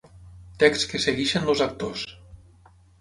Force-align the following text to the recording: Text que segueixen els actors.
Text 0.63 0.87
que 0.93 1.01
segueixen 1.03 1.47
els 1.53 1.61
actors. 1.67 2.07